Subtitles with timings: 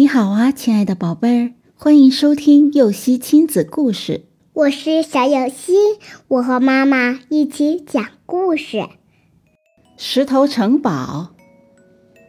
[0.00, 4.24] 你好啊，亲爱的宝贝儿，欢迎收听幼熙亲子故事。
[4.54, 5.74] 我是小幼熙，
[6.26, 8.88] 我和妈妈一起讲故事。
[9.98, 11.32] 石头城堡，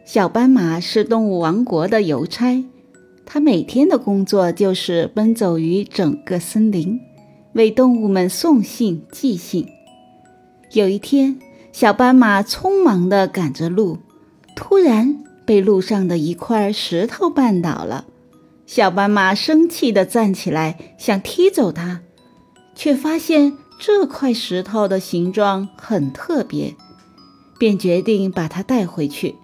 [0.04, 2.62] 小斑马是动物王国的邮差，
[3.26, 7.00] 它每天的工作就是奔走于整个森林，
[7.54, 9.66] 为动物们送信寄信。
[10.74, 11.40] 有一天，
[11.72, 13.98] 小斑马匆忙地赶着路，
[14.58, 15.21] 突然
[15.52, 18.05] 被路上的一块石头绊倒了。
[18.65, 22.00] 小斑马生气地站起来，想踢走它，
[22.73, 26.73] 却发现这块石头的形状很特别，
[27.59, 29.36] 便决定把它带回去。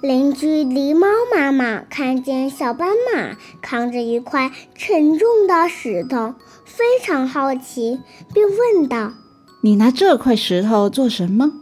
[0.00, 1.06] 邻居狸猫
[1.36, 6.34] 妈妈看见小斑马扛着一块沉重的石头，
[6.64, 8.00] 非常好奇，
[8.32, 9.12] 便问道。
[9.60, 11.52] 你拿这块石头做什么？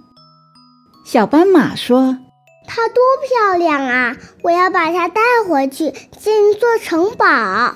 [1.04, 2.16] 小斑马说
[2.72, 4.16] ：“它多漂亮啊！
[4.44, 7.74] 我要把它带回去建一座城堡。”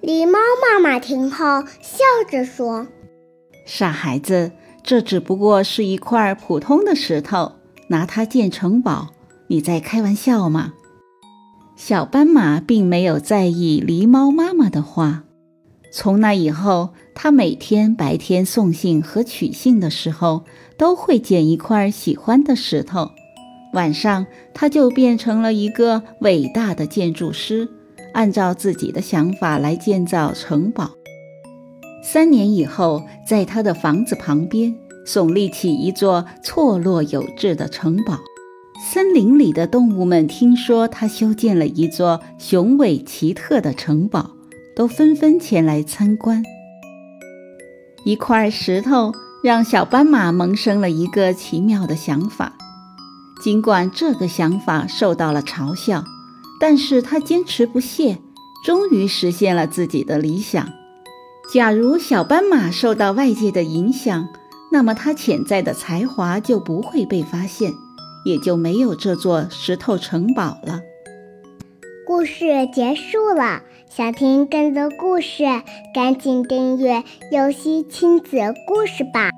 [0.00, 2.86] 狸猫妈妈听后笑着说
[3.66, 7.52] ：“傻孩子，这只不过是一块普通的石头，
[7.88, 9.08] 拿它建城堡，
[9.48, 10.72] 你在开玩笑吗？”
[11.76, 15.24] 小斑马并没有在意狸猫妈妈的话。
[15.92, 20.44] 从那以后，他每天白天送信和取信的时候，
[20.78, 23.10] 都会捡一块喜欢的石头。
[23.72, 27.68] 晚上，他就变成了一个伟大的建筑师，
[28.12, 30.90] 按照自己的想法来建造城堡。
[32.02, 34.74] 三年以后，在他的房子旁边
[35.06, 38.18] 耸立起一座错落有致的城堡。
[38.92, 44.30] 森林里的动物们听说他修建了一座雄伟奇特的城堡。
[44.76, 46.42] 都纷纷前来参观。
[48.04, 49.10] 一块石头
[49.42, 52.52] 让小斑马萌生了一个奇妙的想法。
[53.42, 56.02] 尽管这个想法受到了嘲笑，
[56.58, 58.18] 但是他坚持不懈，
[58.64, 60.68] 终于实现了自己的理想。
[61.52, 64.28] 假如小斑马受到外界的影响，
[64.72, 67.72] 那么它潜在的才华就不会被发现，
[68.24, 70.80] 也就没有这座石头城堡了。
[72.04, 75.44] 故事结束了，想听更多故事，
[75.94, 79.30] 赶紧订阅“游戏亲子故事”吧。